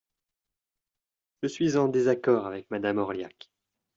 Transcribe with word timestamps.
Je 1.43 1.47
suis 1.47 1.77
en 1.77 1.87
désaccord 1.87 2.47
avec 2.47 2.71
Madame 2.71 2.97
Orliac. 2.97 3.51